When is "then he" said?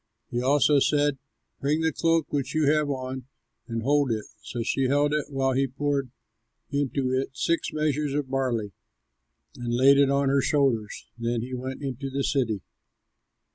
11.19-11.53